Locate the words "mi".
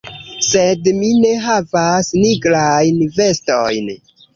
1.01-1.11